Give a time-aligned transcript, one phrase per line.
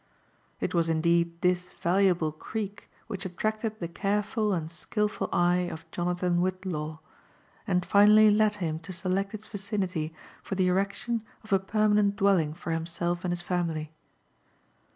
[0.59, 5.85] It was indeed this valuable creels which attracted the careful and skilr ful eye of
[5.91, 6.97] Jonathan Wbiilaw,
[7.67, 10.11] and finally led bim to select its vicinity
[10.41, 13.91] for the erection of a permanent dwelling for himself and his family.